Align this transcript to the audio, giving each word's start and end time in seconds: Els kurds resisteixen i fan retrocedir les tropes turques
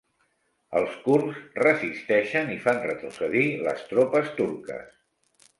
Els 0.79 0.95
kurds 1.01 1.41
resisteixen 1.65 2.51
i 2.55 2.57
fan 2.65 2.81
retrocedir 2.89 3.47
les 3.69 3.87
tropes 3.93 4.37
turques 4.41 4.93